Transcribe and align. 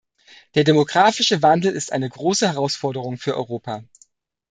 Der 0.55 0.63
demografische 0.63 1.43
Wandel 1.43 1.73
ist 1.75 1.91
eine 1.91 2.09
große 2.09 2.47
Herausforderung 2.47 3.19
für 3.19 3.37
Europa. 3.37 3.83